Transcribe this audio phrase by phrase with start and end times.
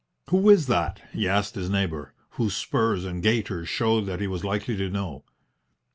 [0.31, 4.43] "Who is that?" he asked his neighbour, whose spurs and gaiters showed that he was
[4.43, 5.25] likely to know.